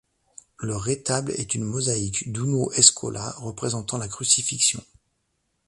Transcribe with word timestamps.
Le 0.57 0.75
retable 0.75 1.31
est 1.37 1.53
une 1.53 1.63
mosaïque 1.63 2.31
d'Uuno 2.31 2.71
Eskola 2.71 3.35
représentant 3.37 3.99
la 3.99 4.07
crucifixion. 4.07 4.83